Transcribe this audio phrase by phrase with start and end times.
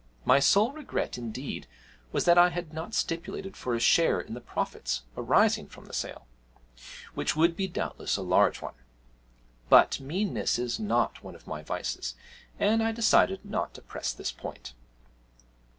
[0.25, 1.67] My sole regret, indeed,
[2.11, 5.93] was that I had not stipulated for a share in the profits arising from the
[5.93, 6.25] sale
[7.13, 8.73] which would be doubtless a large one;
[9.69, 12.15] but meanness is not one of my vices,
[12.57, 14.73] and I decided not to press this point.